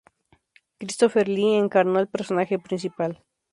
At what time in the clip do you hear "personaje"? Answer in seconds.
2.09-2.57